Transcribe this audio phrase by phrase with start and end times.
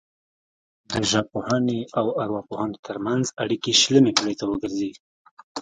[0.91, 4.91] د ژبپوهنې او ارواپوهنې ترمنځ اړیکې شلمې پیړۍ ته ورګرځي